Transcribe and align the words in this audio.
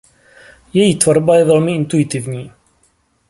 Její 0.73 0.95
tvorba 0.95 1.35
je 1.35 1.45
velmi 1.45 1.75
intuitivní. 1.75 2.51